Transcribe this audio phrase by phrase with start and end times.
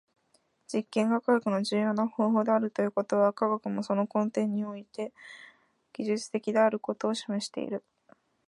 [0.65, 5.13] 実験が科学の重要な方法であるということは、科学もその根底において
[5.93, 7.83] 技術的であることを示している。